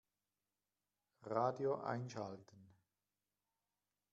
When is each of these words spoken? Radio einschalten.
Radio 1.21 1.79
einschalten. 1.83 2.73